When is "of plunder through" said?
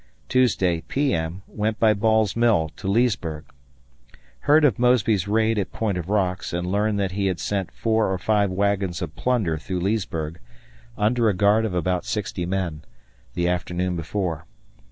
9.03-9.81